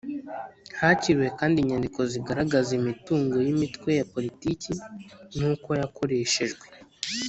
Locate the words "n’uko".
5.37-5.69